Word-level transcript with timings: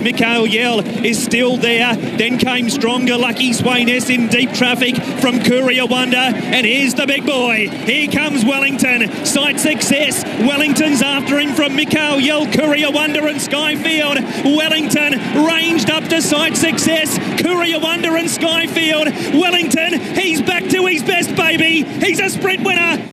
Mikhail 0.00 0.46
Yell 0.46 0.80
is 0.80 1.22
still 1.22 1.56
there. 1.56 1.96
Then 1.96 2.36
came 2.38 2.68
stronger 2.68 3.16
Lucky 3.16 3.52
Sweynesse 3.52 4.14
in 4.14 4.28
deep 4.28 4.52
traffic 4.52 4.94
from 5.20 5.42
Courier 5.42 5.86
Wonder. 5.86 6.16
And 6.16 6.66
here's 6.66 6.92
the 6.92 7.06
big 7.06 7.24
boy. 7.24 7.68
Here 7.70 8.10
comes 8.10 8.44
Wellington. 8.44 9.10
Sight 9.24 9.58
success. 9.58 10.22
Wellington's 10.40 11.00
after 11.00 11.38
him 11.38 11.54
from 11.54 11.74
Mikhail 11.76 12.20
Yell, 12.20 12.46
Courier 12.52 12.90
Wonder 12.90 13.26
and 13.26 13.38
Skyfield. 13.38 14.22
Wellington 14.44 15.14
ranged 15.46 15.88
up 15.88 16.04
to 16.10 16.20
sight 16.20 16.56
success. 16.56 17.18
Courier 17.40 17.80
Wonder 17.80 18.16
and 18.16 18.28
Skyfield. 18.28 19.40
Wellington, 19.40 19.98
he's 20.14 20.42
back 20.42 20.68
to 20.68 20.84
his 20.86 21.02
best, 21.02 21.34
baby. 21.36 21.84
He's 21.84 22.20
a 22.20 22.28
sprint 22.28 22.64
winner. 22.64 23.10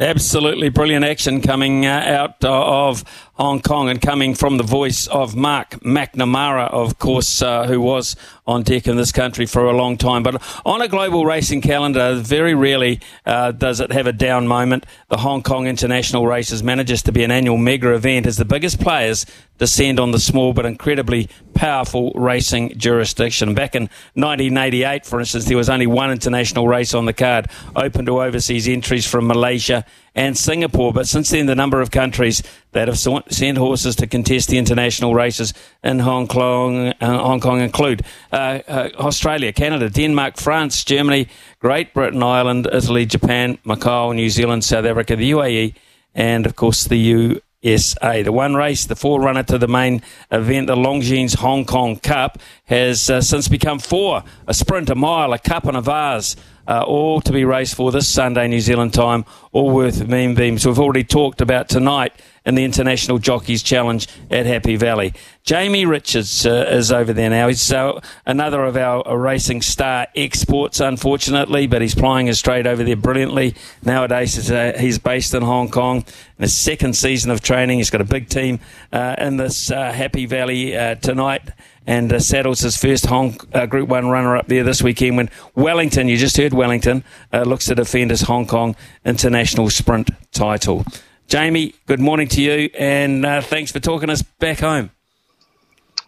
Absolutely 0.00 0.68
brilliant 0.68 1.04
action 1.04 1.40
coming 1.40 1.84
uh, 1.84 1.90
out 1.90 2.44
uh, 2.44 2.88
of 2.88 3.02
Hong 3.38 3.60
Kong 3.60 3.88
and 3.88 4.02
coming 4.02 4.34
from 4.34 4.56
the 4.56 4.64
voice 4.64 5.06
of 5.06 5.36
Mark 5.36 5.70
McNamara, 5.80 6.68
of 6.72 6.98
course, 6.98 7.40
uh, 7.40 7.68
who 7.68 7.80
was 7.80 8.16
on 8.48 8.64
deck 8.64 8.88
in 8.88 8.96
this 8.96 9.12
country 9.12 9.46
for 9.46 9.66
a 9.66 9.72
long 9.72 9.96
time. 9.96 10.24
But 10.24 10.42
on 10.66 10.82
a 10.82 10.88
global 10.88 11.24
racing 11.24 11.60
calendar, 11.60 12.16
very 12.16 12.54
rarely 12.54 13.00
uh, 13.24 13.52
does 13.52 13.78
it 13.78 13.92
have 13.92 14.08
a 14.08 14.12
down 14.12 14.48
moment. 14.48 14.86
The 15.08 15.18
Hong 15.18 15.44
Kong 15.44 15.68
International 15.68 16.26
Races 16.26 16.64
manages 16.64 17.00
to 17.02 17.12
be 17.12 17.22
an 17.22 17.30
annual 17.30 17.58
mega 17.58 17.94
event 17.94 18.26
as 18.26 18.38
the 18.38 18.44
biggest 18.44 18.80
players 18.80 19.24
descend 19.58 20.00
on 20.00 20.10
the 20.10 20.18
small 20.18 20.52
but 20.52 20.66
incredibly 20.66 21.28
powerful 21.54 22.12
racing 22.14 22.76
jurisdiction. 22.76 23.54
Back 23.54 23.74
in 23.74 23.82
1988, 24.14 25.06
for 25.06 25.20
instance, 25.20 25.44
there 25.44 25.56
was 25.56 25.68
only 25.68 25.86
one 25.86 26.10
international 26.10 26.66
race 26.66 26.94
on 26.94 27.04
the 27.04 27.12
card, 27.12 27.46
open 27.76 28.06
to 28.06 28.22
overseas 28.22 28.66
entries 28.66 29.06
from 29.06 29.26
Malaysia 29.26 29.84
and 30.14 30.36
Singapore. 30.36 30.92
But 30.92 31.06
since 31.06 31.30
then, 31.30 31.46
the 31.46 31.54
number 31.54 31.80
of 31.80 31.90
countries 31.90 32.42
that 32.72 32.88
have 32.88 32.98
sent 32.98 33.58
horses 33.58 33.96
to 33.96 34.06
contest 34.06 34.48
the 34.48 34.58
international 34.58 35.14
races 35.14 35.54
in 35.82 36.00
Hong 36.00 36.26
Kong, 36.26 36.88
uh, 37.00 37.18
Hong 37.18 37.40
Kong 37.40 37.60
include 37.60 38.02
uh, 38.32 38.60
uh, 38.68 38.90
Australia, 38.98 39.52
Canada, 39.52 39.88
Denmark, 39.90 40.36
France, 40.36 40.84
Germany, 40.84 41.28
Great 41.60 41.94
Britain, 41.94 42.22
Ireland, 42.22 42.68
Italy, 42.72 43.06
Japan, 43.06 43.58
Macau, 43.64 44.14
New 44.14 44.30
Zealand, 44.30 44.64
South 44.64 44.84
Africa, 44.84 45.16
the 45.16 45.30
UAE, 45.30 45.74
and 46.14 46.46
of 46.46 46.56
course 46.56 46.84
the 46.84 46.98
U. 46.98 47.40
SA. 47.64 48.22
The 48.22 48.30
one 48.30 48.54
race, 48.54 48.86
the 48.86 48.94
forerunner 48.94 49.42
to 49.42 49.58
the 49.58 49.66
main 49.66 50.00
event, 50.30 50.68
the 50.68 50.76
Longines 50.76 51.36
Hong 51.36 51.64
Kong 51.64 51.96
Cup, 51.96 52.38
has 52.66 53.10
uh, 53.10 53.20
since 53.20 53.48
become 53.48 53.80
four 53.80 54.22
a 54.46 54.54
sprint, 54.54 54.90
a 54.90 54.94
mile, 54.94 55.32
a 55.32 55.38
cup, 55.40 55.64
and 55.64 55.76
a 55.76 55.80
vase 55.80 56.36
uh, 56.68 56.82
all 56.82 57.20
to 57.22 57.32
be 57.32 57.44
raced 57.44 57.74
for 57.74 57.90
this 57.90 58.06
Sunday, 58.06 58.46
New 58.46 58.60
Zealand 58.60 58.92
time, 58.92 59.24
all 59.52 59.70
worth 59.70 60.06
mean 60.06 60.34
beams. 60.34 60.66
We've 60.66 60.78
already 60.78 61.02
talked 61.02 61.40
about 61.40 61.68
tonight 61.68 62.12
in 62.48 62.54
the 62.54 62.64
International 62.64 63.18
Jockeys 63.18 63.62
Challenge 63.62 64.08
at 64.30 64.46
Happy 64.46 64.76
Valley. 64.76 65.12
Jamie 65.44 65.84
Richards 65.84 66.46
uh, 66.46 66.66
is 66.70 66.90
over 66.90 67.12
there 67.12 67.28
now. 67.28 67.46
He's 67.46 67.70
uh, 67.70 68.00
another 68.24 68.64
of 68.64 68.74
our 68.74 69.06
uh, 69.06 69.14
racing 69.14 69.60
star 69.60 70.06
exports, 70.16 70.80
unfortunately, 70.80 71.66
but 71.66 71.82
he's 71.82 71.94
plying 71.94 72.26
his 72.26 72.40
trade 72.40 72.66
over 72.66 72.82
there 72.82 72.96
brilliantly. 72.96 73.54
Nowadays, 73.84 74.50
uh, 74.50 74.72
he's 74.80 74.98
based 74.98 75.34
in 75.34 75.42
Hong 75.42 75.68
Kong. 75.68 75.98
In 76.38 76.42
his 76.42 76.56
second 76.56 76.94
season 76.94 77.30
of 77.30 77.42
training, 77.42 77.78
he's 77.78 77.90
got 77.90 78.00
a 78.00 78.04
big 78.04 78.30
team 78.30 78.60
uh, 78.92 79.16
in 79.18 79.36
this 79.36 79.70
uh, 79.70 79.92
Happy 79.92 80.24
Valley 80.24 80.70
tonight 81.02 81.50
and 81.88 82.12
uh, 82.12 82.20
saddles 82.20 82.60
his 82.60 82.76
first 82.76 83.06
Hong 83.06 83.38
uh, 83.54 83.64
Group 83.64 83.88
One 83.88 84.08
runner 84.08 84.36
up 84.36 84.46
there 84.46 84.62
this 84.62 84.82
weekend 84.82 85.16
when 85.16 85.30
Wellington, 85.54 86.06
you 86.06 86.18
just 86.18 86.36
heard 86.36 86.52
Wellington, 86.52 87.02
uh, 87.32 87.42
looks 87.42 87.64
to 87.64 87.74
defend 87.74 88.10
his 88.10 88.22
Hong 88.22 88.46
Kong 88.46 88.76
International 89.06 89.70
Sprint 89.70 90.10
title. 90.30 90.84
Jamie, 91.28 91.74
good 91.84 92.00
morning 92.00 92.26
to 92.28 92.40
you, 92.40 92.70
and 92.78 93.26
uh, 93.26 93.42
thanks 93.42 93.70
for 93.70 93.80
talking 93.80 94.08
us 94.08 94.22
back 94.22 94.60
home. 94.60 94.90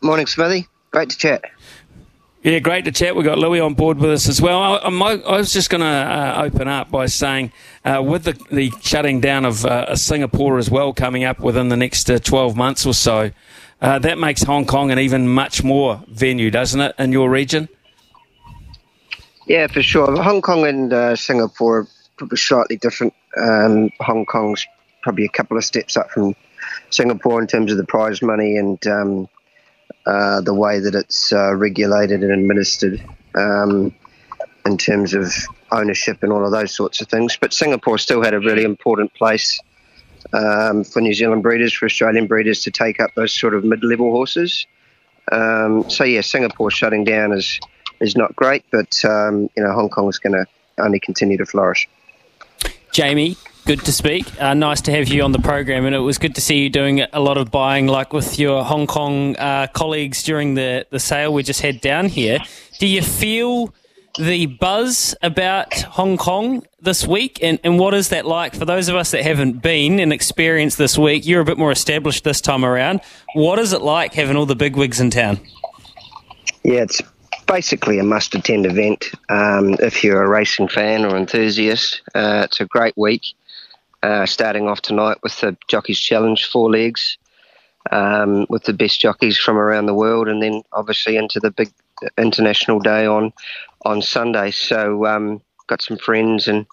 Morning, 0.00 0.26
Smithy. 0.26 0.66
Great 0.92 1.10
to 1.10 1.18
chat. 1.18 1.44
Yeah, 2.42 2.58
great 2.60 2.86
to 2.86 2.90
chat. 2.90 3.14
We've 3.14 3.26
got 3.26 3.36
Louis 3.36 3.60
on 3.60 3.74
board 3.74 3.98
with 3.98 4.12
us 4.12 4.30
as 4.30 4.40
well. 4.40 4.62
I, 4.62 4.78
I 4.78 5.36
was 5.36 5.52
just 5.52 5.68
going 5.68 5.82
to 5.82 5.86
uh, 5.86 6.42
open 6.42 6.68
up 6.68 6.90
by 6.90 7.04
saying, 7.04 7.52
uh, 7.84 8.02
with 8.02 8.24
the, 8.24 8.32
the, 8.50 8.72
shutting 8.80 9.20
down 9.20 9.44
of 9.44 9.66
uh, 9.66 9.94
Singapore 9.94 10.56
as 10.56 10.70
well 10.70 10.94
coming 10.94 11.24
up 11.24 11.40
within 11.40 11.68
the 11.68 11.76
next 11.76 12.10
uh, 12.10 12.18
12 12.18 12.56
months 12.56 12.86
or 12.86 12.94
so, 12.94 13.30
uh, 13.82 13.98
that 13.98 14.16
makes 14.16 14.42
Hong 14.44 14.64
Kong 14.64 14.90
an 14.90 14.98
even 14.98 15.28
much 15.28 15.62
more 15.62 16.02
venue, 16.08 16.50
doesn't 16.50 16.80
it, 16.80 16.94
in 16.98 17.12
your 17.12 17.28
region? 17.28 17.68
Yeah, 19.46 19.66
for 19.66 19.82
sure. 19.82 20.16
Hong 20.22 20.40
Kong 20.40 20.66
and 20.66 20.90
uh, 20.94 21.14
Singapore 21.14 21.80
are 21.80 21.86
probably 22.16 22.38
slightly 22.38 22.78
different. 22.78 23.12
Um, 23.36 23.90
Hong 24.00 24.24
Kong's 24.24 24.66
probably 25.02 25.24
a 25.24 25.30
couple 25.30 25.56
of 25.56 25.64
steps 25.64 25.96
up 25.96 26.10
from 26.10 26.34
Singapore 26.90 27.40
in 27.40 27.46
terms 27.46 27.70
of 27.72 27.78
the 27.78 27.84
prize 27.84 28.22
money 28.22 28.56
and 28.56 28.84
um, 28.86 29.28
uh, 30.06 30.40
the 30.40 30.54
way 30.54 30.80
that 30.80 30.94
it's 30.94 31.32
uh, 31.32 31.54
regulated 31.54 32.22
and 32.22 32.32
administered 32.32 33.02
um, 33.34 33.94
in 34.66 34.76
terms 34.76 35.14
of 35.14 35.32
ownership 35.72 36.22
and 36.22 36.32
all 36.32 36.44
of 36.44 36.52
those 36.52 36.74
sorts 36.74 37.00
of 37.00 37.08
things. 37.08 37.36
But 37.40 37.52
Singapore 37.52 37.98
still 37.98 38.22
had 38.22 38.34
a 38.34 38.40
really 38.40 38.64
important 38.64 39.12
place 39.14 39.60
um, 40.32 40.84
for 40.84 41.00
New 41.00 41.14
Zealand 41.14 41.42
breeders, 41.42 41.72
for 41.72 41.86
Australian 41.86 42.26
breeders 42.26 42.62
to 42.64 42.70
take 42.70 43.00
up 43.00 43.10
those 43.14 43.32
sort 43.32 43.54
of 43.54 43.64
mid-level 43.64 44.10
horses. 44.10 44.66
Um, 45.32 45.88
so 45.88 46.04
yeah, 46.04 46.20
Singapore 46.22 46.70
shutting 46.70 47.04
down 47.04 47.32
is 47.32 47.60
is 48.00 48.16
not 48.16 48.34
great, 48.34 48.64
but 48.72 49.04
um, 49.04 49.50
you 49.56 49.62
know 49.62 49.72
Hong 49.72 49.90
Kong 49.90 50.08
is 50.08 50.18
going 50.18 50.32
to 50.32 50.46
only 50.82 50.98
continue 50.98 51.36
to 51.36 51.46
flourish. 51.46 51.88
Jamie, 52.92 53.36
good 53.76 53.84
to 53.84 53.92
speak. 53.92 54.26
Uh, 54.42 54.52
nice 54.52 54.80
to 54.80 54.90
have 54.90 55.06
you 55.06 55.22
on 55.22 55.30
the 55.30 55.38
program, 55.38 55.86
and 55.86 55.94
it 55.94 56.00
was 56.00 56.18
good 56.18 56.34
to 56.34 56.40
see 56.40 56.58
you 56.58 56.68
doing 56.68 57.02
a 57.12 57.20
lot 57.20 57.38
of 57.38 57.52
buying, 57.52 57.86
like 57.86 58.12
with 58.12 58.36
your 58.36 58.64
Hong 58.64 58.88
Kong 58.88 59.36
uh, 59.36 59.68
colleagues 59.68 60.24
during 60.24 60.54
the 60.54 60.84
the 60.90 60.98
sale 60.98 61.32
we 61.32 61.44
just 61.44 61.60
had 61.60 61.80
down 61.80 62.06
here. 62.06 62.40
Do 62.80 62.88
you 62.88 63.00
feel 63.00 63.72
the 64.18 64.46
buzz 64.46 65.14
about 65.22 65.72
Hong 65.82 66.16
Kong 66.16 66.66
this 66.80 67.06
week, 67.06 67.38
and, 67.44 67.60
and 67.62 67.78
what 67.78 67.94
is 67.94 68.08
that 68.08 68.26
like 68.26 68.56
for 68.56 68.64
those 68.64 68.88
of 68.88 68.96
us 68.96 69.12
that 69.12 69.22
haven't 69.22 69.62
been 69.62 70.00
and 70.00 70.12
experienced 70.12 70.76
this 70.76 70.98
week? 70.98 71.24
You're 71.24 71.42
a 71.42 71.44
bit 71.44 71.56
more 71.56 71.70
established 71.70 72.24
this 72.24 72.40
time 72.40 72.64
around. 72.64 73.02
What 73.34 73.60
is 73.60 73.72
it 73.72 73.82
like 73.82 74.14
having 74.14 74.34
all 74.34 74.46
the 74.46 74.56
big 74.56 74.74
wigs 74.74 74.98
in 74.98 75.10
town? 75.10 75.38
Yeah, 76.64 76.82
it's 76.82 77.00
basically 77.46 78.00
a 78.00 78.02
must 78.02 78.34
attend 78.34 78.66
event 78.66 79.12
um, 79.28 79.74
if 79.74 80.02
you're 80.02 80.24
a 80.24 80.28
racing 80.28 80.66
fan 80.66 81.04
or 81.04 81.16
enthusiast. 81.16 82.02
Uh, 82.16 82.42
it's 82.46 82.58
a 82.60 82.64
great 82.64 82.96
week. 82.96 83.22
Uh, 84.02 84.24
starting 84.24 84.66
off 84.66 84.80
tonight 84.80 85.18
with 85.22 85.38
the 85.40 85.56
Jockeys 85.68 86.00
Challenge, 86.00 86.46
four 86.46 86.70
legs, 86.70 87.18
um, 87.90 88.46
with 88.48 88.64
the 88.64 88.72
best 88.72 89.00
jockeys 89.00 89.38
from 89.38 89.58
around 89.58 89.86
the 89.86 89.94
world, 89.94 90.28
and 90.28 90.42
then 90.42 90.62
obviously 90.72 91.16
into 91.16 91.38
the 91.38 91.50
big 91.50 91.70
international 92.16 92.80
day 92.80 93.06
on 93.06 93.32
on 93.84 94.02
Sunday. 94.02 94.50
So 94.50 95.06
um, 95.06 95.42
got 95.66 95.82
some 95.82 95.98
friends 95.98 96.48
and 96.48 96.66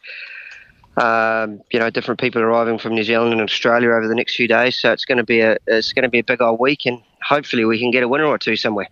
um, 0.97 1.61
you 1.71 1.79
know 1.79 1.89
different 1.89 2.19
people 2.19 2.41
arriving 2.41 2.79
from 2.79 2.95
New 2.95 3.03
Zealand 3.03 3.33
and 3.33 3.41
Australia 3.41 3.89
over 3.89 4.07
the 4.07 4.15
next 4.15 4.35
few 4.35 4.47
days. 4.47 4.79
So 4.79 4.91
it's 4.91 5.05
going 5.05 5.17
to 5.17 5.23
be 5.23 5.41
a 5.41 5.57
it's 5.67 5.93
going 5.93 6.03
to 6.03 6.09
be 6.09 6.19
a 6.19 6.23
big 6.23 6.41
old 6.41 6.59
week, 6.59 6.85
and 6.85 7.01
hopefully 7.21 7.65
we 7.65 7.79
can 7.79 7.91
get 7.91 8.03
a 8.03 8.07
winner 8.07 8.25
or 8.25 8.37
two 8.37 8.55
somewhere. 8.55 8.87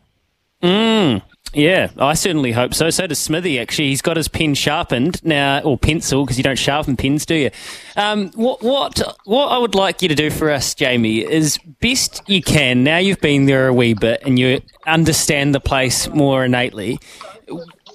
Mm. 0.61 1.21
Yeah, 1.55 1.89
I 1.97 2.15
certainly 2.15 2.51
hope 2.51 2.73
so. 2.73 2.89
So 2.89 3.07
does 3.07 3.17
Smithy, 3.17 3.59
actually. 3.59 3.87
He's 3.87 4.01
got 4.01 4.17
his 4.17 4.27
pen 4.27 4.55
sharpened 4.55 5.23
now, 5.23 5.61
or 5.61 5.77
pencil, 5.77 6.25
because 6.25 6.37
you 6.37 6.43
don't 6.43 6.59
sharpen 6.59 6.97
pens, 6.97 7.25
do 7.25 7.35
you? 7.35 7.51
Um, 7.95 8.29
what, 8.31 8.61
what, 8.61 9.17
what 9.23 9.47
I 9.47 9.57
would 9.57 9.73
like 9.73 10.01
you 10.01 10.09
to 10.09 10.15
do 10.15 10.29
for 10.29 10.51
us, 10.51 10.75
Jamie, 10.75 11.19
is 11.19 11.57
best 11.79 12.21
you 12.27 12.41
can, 12.41 12.83
now 12.83 12.97
you've 12.97 13.21
been 13.21 13.45
there 13.45 13.69
a 13.69 13.73
wee 13.73 13.93
bit 13.93 14.21
and 14.25 14.37
you 14.37 14.61
understand 14.85 15.55
the 15.55 15.61
place 15.61 16.09
more 16.09 16.43
innately, 16.43 16.99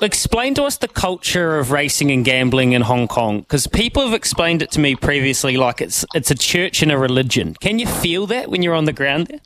explain 0.01 0.55
to 0.55 0.63
us 0.63 0.79
the 0.79 0.89
culture 0.89 1.59
of 1.59 1.71
racing 1.71 2.11
and 2.11 2.25
gambling 2.25 2.73
in 2.73 2.81
Hong 2.81 3.09
Kong 3.09 3.41
because 3.41 3.67
people 3.67 4.03
have 4.05 4.15
explained 4.15 4.63
it 4.63 4.71
to 4.71 4.81
me 4.81 4.97
previously 4.97 5.59
like 5.59 5.83
it's 5.83 6.07
it's 6.15 6.31
a 6.31 6.35
church 6.35 6.83
and 6.83 6.91
a 6.91 6.97
religion. 6.97 7.55
Can 7.61 7.79
you 7.79 7.87
feel 7.87 8.27
that 8.29 8.49
when 8.51 8.63
you're 8.63 8.75
on 8.75 8.87
the 8.87 8.95
ground 8.95 9.27
there? 9.27 9.41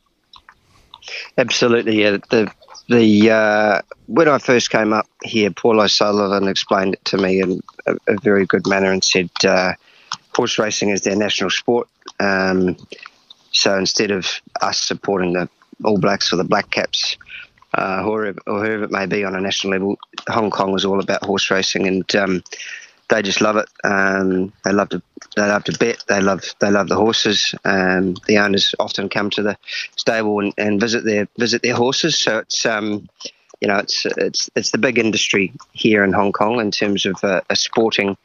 Absolutely, 1.37 2.01
yeah. 2.01 2.19
The 2.31 2.53
the 2.89 3.31
uh, 3.31 3.83
when 4.07 4.29
I 4.29 4.39
first 4.39 4.71
came 4.71 4.93
up 4.93 5.07
here, 5.23 5.51
Paul 5.51 5.81
O'Sullivan 5.81 6.49
explained 6.49 6.95
it 6.95 7.05
to 7.07 7.19
me 7.19 7.41
in 7.41 7.61
a, 7.87 7.97
a 8.09 8.21
very 8.23 8.47
good 8.47 8.67
manner 8.67 8.93
and 8.93 9.03
said 9.03 9.31
uh, 9.47 9.73
horse 10.35 10.59
racing 10.59 10.91
is 10.91 11.03
their 11.03 11.17
national 11.17 11.51
sport. 11.51 11.89
Um, 12.21 12.77
so 13.53 13.77
instead 13.77 14.11
of 14.11 14.41
us 14.61 14.81
supporting 14.81 15.33
the 15.33 15.49
All 15.85 15.99
Blacks 15.99 16.33
or 16.33 16.37
the 16.37 16.45
Black 16.45 16.71
Caps, 16.71 17.17
uh, 17.77 18.05
or, 18.05 18.35
or 18.47 18.65
whoever 18.65 18.85
it 18.85 18.91
may 18.91 19.07
be 19.07 19.25
on 19.25 19.35
a 19.35 19.41
national 19.41 19.73
level, 19.73 19.99
Hong 20.29 20.51
Kong 20.51 20.73
was 20.73 20.85
all 20.85 21.01
about 21.01 21.25
horse 21.25 21.51
racing, 21.51 21.87
and 21.87 22.17
um, 22.17 22.43
they 23.15 23.23
just 23.23 23.41
love 23.41 23.57
it. 23.57 23.69
Um, 23.85 24.53
they 24.65 24.73
love 24.73 24.89
to 24.89 25.03
they 25.37 25.47
love 25.47 25.65
to 25.65 25.79
bet. 25.79 26.03
They 26.09 26.21
love 26.21 26.43
they 26.59 26.71
love 26.71 26.89
the 26.89 26.97
horses. 26.97 27.55
Um, 27.65 28.15
the 28.27 28.39
owners 28.39 28.75
often 28.81 29.09
come 29.09 29.31
to 29.31 29.43
the 29.43 29.57
stable 29.97 30.41
and, 30.41 30.53
and 30.59 30.81
visit 30.81 31.05
their 31.05 31.29
visit 31.39 31.63
their 31.63 31.77
horses. 31.77 32.19
So 32.19 32.39
it's 32.39 32.67
um, 32.67 33.09
you 33.61 33.69
know 33.69 33.77
it's 33.77 34.05
it's 34.05 34.51
it's 34.57 34.73
the 34.73 34.79
big 34.79 34.99
industry 34.99 35.53
here 35.73 36.03
in 36.03 36.13
Hong 36.13 36.33
Kong 36.33 36.61
in 36.61 36.73
terms 36.73 37.07
of 37.07 37.23
uh, 37.23 37.41
a 37.49 37.57
sporting. 37.57 38.17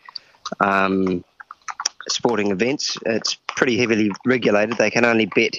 Um, 0.59 1.23
sporting 2.07 2.49
events 2.49 2.97
it's 3.05 3.37
pretty 3.49 3.77
heavily 3.77 4.09
regulated 4.25 4.75
they 4.77 4.89
can 4.89 5.05
only 5.05 5.27
bet 5.27 5.55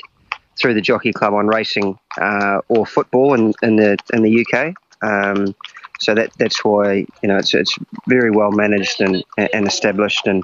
through 0.58 0.74
the 0.74 0.80
Jockey 0.80 1.12
Club 1.12 1.32
on 1.32 1.46
racing 1.46 1.96
uh, 2.20 2.60
or 2.66 2.84
football 2.84 3.34
in, 3.34 3.54
in 3.62 3.76
the 3.76 3.96
in 4.12 4.22
the 4.22 4.44
UK. 4.44 4.74
Um, 5.00 5.54
so 6.00 6.14
that 6.14 6.32
that's 6.38 6.64
why 6.64 7.06
you 7.22 7.28
know 7.28 7.38
it's 7.38 7.54
it's 7.54 7.76
very 8.08 8.30
well 8.30 8.50
managed 8.52 9.00
and 9.00 9.24
and 9.38 9.66
established, 9.66 10.26
and 10.26 10.42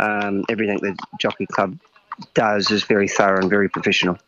um, 0.00 0.44
everything 0.48 0.78
the 0.80 0.96
Jockey 1.20 1.46
Club 1.46 1.78
does 2.34 2.70
is 2.70 2.84
very 2.84 3.08
thorough 3.08 3.40
and 3.40 3.50
very 3.50 3.68
professional. 3.68 4.18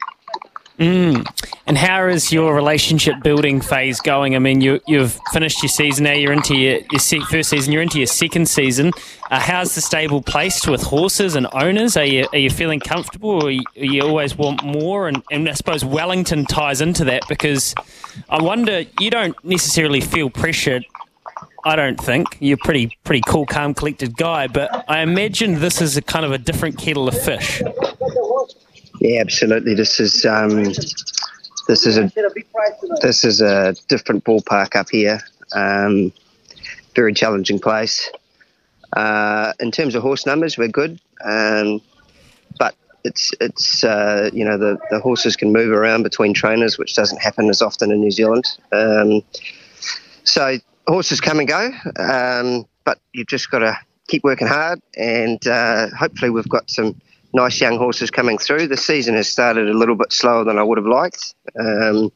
Mm. 0.79 1.27
And 1.67 1.79
how 1.79 2.07
is 2.07 2.33
your 2.33 2.55
relationship 2.55 3.23
building 3.23 3.61
phase 3.61 4.01
going? 4.01 4.37
I 4.37 4.39
mean, 4.39 4.61
you, 4.61 4.81
you've 4.87 5.19
finished 5.33 5.63
your 5.63 5.71
season 5.71 6.05
now. 6.05 6.13
You're 6.13 6.33
into 6.33 6.55
your, 6.55 6.81
your 6.91 7.01
first 7.01 7.49
season. 7.49 7.73
You're 7.73 7.83
into 7.83 7.99
your 7.99 8.07
second 8.07 8.47
season. 8.47 8.93
Uh, 9.31 9.41
how's 9.41 9.75
the 9.75 9.81
stable 9.81 10.21
placed 10.21 10.69
with 10.69 10.83
horses 10.83 11.35
and 11.35 11.47
owners? 11.53 11.97
Are 11.97 12.05
you 12.05 12.27
are 12.33 12.39
you 12.39 12.51
feeling 12.51 12.79
comfortable, 12.79 13.43
or 13.43 13.51
you, 13.51 13.63
you 13.75 14.03
always 14.03 14.37
want 14.37 14.63
more? 14.63 15.09
And, 15.09 15.23
and 15.31 15.49
I 15.49 15.55
suppose 15.55 15.85
Wellington 15.85 16.45
ties 16.45 16.81
into 16.81 17.05
that 17.07 17.23
because 17.29 17.75
I 18.29 18.43
wonder 18.43 18.85
you 19.01 19.11
don't 19.11 19.37
necessarily 19.45 20.01
feel 20.01 20.31
pressured 20.31 20.85
I 21.67 21.75
don't 21.75 22.01
think 22.01 22.37
you're 22.39 22.59
pretty 22.59 22.97
pretty 23.03 23.23
cool, 23.27 23.45
calm, 23.45 23.75
collected 23.75 24.17
guy. 24.17 24.47
But 24.47 24.85
I 24.89 25.01
imagine 25.01 25.59
this 25.59 25.83
is 25.83 25.97
a 25.97 26.03
kind 26.03 26.25
of 26.25 26.31
a 26.31 26.39
different 26.39 26.79
kettle 26.79 27.09
of 27.09 27.21
fish. 27.21 27.61
Yeah, 29.07 29.21
absolutely. 29.21 29.75
This 29.75 30.01
is 30.01 30.25
um, 30.25 30.65
this 31.69 31.87
is 31.87 31.97
a 31.97 32.11
this 33.01 33.23
is 33.23 33.41
a 33.41 33.77
different 33.87 34.25
ballpark 34.25 34.75
up 34.75 34.89
here. 34.91 35.21
Um, 35.53 36.13
very 36.97 37.15
challenging 37.15 37.61
place. 37.61 38.11
Uh, 38.97 39.53
in 39.61 39.71
terms 39.71 39.95
of 39.95 40.03
horse 40.03 40.27
numbers, 40.27 40.59
we're 40.59 40.67
good, 40.67 41.01
um, 41.25 41.81
but 42.59 42.75
it's 43.05 43.33
it's 43.41 43.85
uh, 43.85 44.29
you 44.33 44.45
know 44.45 44.59
the, 44.59 44.77
the 44.91 44.99
horses 44.99 45.37
can 45.37 45.53
move 45.53 45.71
around 45.71 46.03
between 46.03 46.35
trainers, 46.35 46.77
which 46.77 46.97
doesn't 46.97 47.23
happen 47.23 47.49
as 47.49 47.63
often 47.63 47.93
in 47.93 48.01
New 48.01 48.11
Zealand. 48.11 48.45
Um, 48.73 49.23
so 50.25 50.59
horses 50.89 51.21
come 51.21 51.39
and 51.39 51.47
go, 51.47 51.71
um, 52.01 52.67
but 52.83 52.99
you've 53.13 53.29
just 53.29 53.53
got 53.53 53.61
to 53.61 53.79
keep 54.09 54.25
working 54.25 54.49
hard, 54.49 54.81
and 54.97 55.47
uh, 55.47 55.91
hopefully 55.97 56.31
we've 56.31 56.49
got 56.49 56.69
some 56.69 57.01
nice 57.37 57.61
young 57.61 57.77
horses 57.77 58.11
coming 58.11 58.39
through. 58.39 58.67
The 58.67 58.77
season 58.77 59.15
has 59.15 59.29
started 59.29 59.69
a 59.69 59.75
little 59.75 59.95
bit 59.95 60.13
slower 60.13 60.43
than 60.43 60.59
I 60.59 60.63
would 60.63 60.79
have 60.79 60.87
liked. 60.87 61.35
Um, 61.59 62.11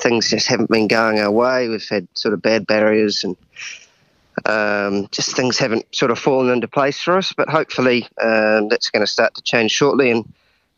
things 0.00 0.28
just 0.28 0.48
haven't 0.48 0.68
been 0.68 0.88
going 0.88 1.20
our 1.20 1.30
way. 1.30 1.68
We've 1.68 1.88
had 1.88 2.08
sort 2.14 2.34
of 2.34 2.42
bad 2.42 2.66
barriers 2.66 3.24
and 3.24 3.36
um, 4.44 5.08
just 5.12 5.36
things 5.36 5.56
haven't 5.58 5.86
sort 5.94 6.10
of 6.10 6.18
fallen 6.18 6.52
into 6.52 6.68
place 6.68 7.00
for 7.00 7.16
us. 7.16 7.32
But 7.32 7.48
hopefully 7.48 8.08
um, 8.20 8.68
that's 8.68 8.90
going 8.90 9.04
to 9.04 9.10
start 9.10 9.34
to 9.36 9.42
change 9.42 9.70
shortly. 9.70 10.10
And 10.10 10.32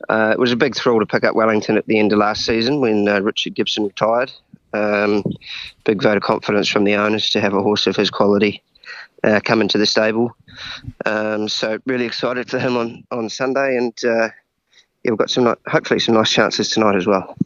uh, 0.09 0.31
it 0.33 0.39
was 0.39 0.53
a 0.53 0.57
big 0.57 0.77
thrill 0.77 1.01
to 1.01 1.07
pick 1.07 1.25
up 1.25 1.35
Wellington 1.35 1.79
at 1.79 1.87
the 1.87 1.99
end 1.99 2.13
of 2.13 2.19
last 2.19 2.45
season 2.45 2.81
when 2.81 3.09
uh, 3.09 3.21
Richard 3.21 3.55
Gibson 3.55 3.85
retired. 3.85 4.31
Um, 4.75 5.25
big 5.85 6.03
vote 6.03 6.19
of 6.19 6.23
confidence 6.23 6.69
from 6.69 6.85
the 6.85 6.97
owners 6.97 7.31
to 7.31 7.41
have 7.41 7.55
a 7.55 7.63
horse 7.63 7.87
of 7.87 7.97
his 7.97 8.11
quality 8.11 8.63
uh, 9.27 9.41
come 9.45 9.61
into 9.61 9.77
the 9.77 9.87
stable. 9.87 10.35
Um, 11.05 11.49
so 11.49 11.79
really 11.85 12.07
excited 12.07 12.49
for 12.49 12.59
him 12.59 12.77
on, 12.77 13.05
on 13.11 13.29
Sunday, 13.29 13.77
and 13.77 13.93
uh, 14.05 14.29
yeah, 15.03 15.11
we've 15.11 15.19
got 15.19 15.31
some 15.31 15.55
hopefully 15.67 16.01
some 16.01 16.15
nice 16.15 16.31
chances 16.31 16.71
tonight 16.71 16.97
as 16.97 17.07
well. 17.07 17.37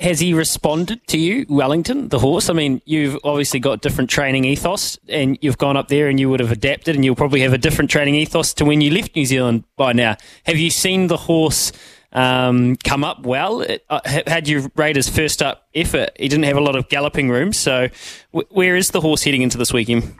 Has 0.00 0.20
he 0.20 0.32
responded 0.32 1.04
to 1.08 1.18
you, 1.18 1.44
Wellington, 1.48 2.08
the 2.08 2.20
horse? 2.20 2.48
I 2.48 2.52
mean, 2.52 2.80
you've 2.84 3.18
obviously 3.24 3.58
got 3.58 3.80
different 3.80 4.08
training 4.08 4.44
ethos, 4.44 4.96
and 5.08 5.36
you've 5.40 5.58
gone 5.58 5.76
up 5.76 5.88
there 5.88 6.06
and 6.06 6.20
you 6.20 6.30
would 6.30 6.38
have 6.38 6.52
adapted, 6.52 6.94
and 6.94 7.04
you'll 7.04 7.16
probably 7.16 7.40
have 7.40 7.52
a 7.52 7.58
different 7.58 7.90
training 7.90 8.14
ethos 8.14 8.54
to 8.54 8.64
when 8.64 8.80
you 8.80 8.92
left 8.92 9.16
New 9.16 9.26
Zealand 9.26 9.64
by 9.76 9.92
now. 9.92 10.16
Have 10.44 10.56
you 10.56 10.70
seen 10.70 11.08
the 11.08 11.16
horse 11.16 11.72
um, 12.12 12.76
come 12.76 13.02
up 13.02 13.26
well? 13.26 13.66
Uh, 13.90 14.00
had 14.04 14.46
you 14.46 14.70
rate 14.76 14.94
his 14.94 15.08
first 15.08 15.42
up 15.42 15.66
effort? 15.74 16.10
He 16.16 16.28
didn't 16.28 16.44
have 16.44 16.56
a 16.56 16.60
lot 16.60 16.76
of 16.76 16.88
galloping 16.88 17.28
room, 17.28 17.52
so 17.52 17.88
w- 18.32 18.48
where 18.50 18.76
is 18.76 18.92
the 18.92 19.00
horse 19.00 19.24
heading 19.24 19.42
into 19.42 19.58
this 19.58 19.72
weekend? 19.72 20.14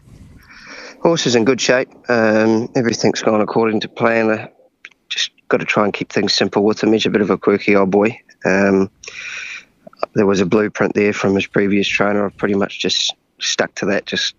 Horse 1.01 1.27
is 1.27 1.35
in 1.35 1.45
good 1.45 1.61
shape. 1.61 1.89
Um, 2.09 2.69
everything's 2.75 3.23
gone 3.23 3.41
according 3.41 3.81
to 3.81 3.89
plan. 3.89 4.31
Uh, 4.31 4.49
just 5.09 5.31
got 5.49 5.59
to 5.59 5.65
try 5.65 5.85
and 5.85 5.93
keep 5.93 6.13
things 6.13 6.35
simple 6.35 6.65
with 6.65 6.83
him. 6.83 6.93
He's 6.93 7.07
a 7.07 7.11
bit 7.11 7.23
of 7.23 7.31
a 7.31 7.39
quirky 7.39 7.77
old 7.77 7.91
boy. 7.91 8.21
Um, 8.45 8.91
there 10.15 10.27
was 10.27 10.41
a 10.41 10.47
blueprint 10.47 10.95
there 10.95 11.13
from 11.13 11.35
his 11.35 11.47
previous 11.47 11.87
trainer. 11.87 12.27
I've 12.27 12.37
pretty 12.37 12.55
much 12.55 12.81
just 12.81 13.15
stuck 13.41 13.75
to 13.77 13.87
that, 13.87 14.07
just 14.07 14.35